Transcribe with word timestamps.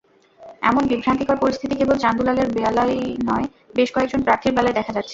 এমন 0.61 0.83
বিভ্রান্তিকর 0.91 1.37
পরিস্থিতি 1.37 1.75
কেবল 1.75 1.95
চান্দুলালের 1.97 2.47
বেলায়ই 2.57 3.05
নয়, 3.29 3.45
বেশ 3.75 3.89
কয়েকজন 3.95 4.21
প্রার্থীর 4.23 4.55
বেলায় 4.57 4.77
দেখা 4.79 4.91
যাচ্ছে। 4.93 5.09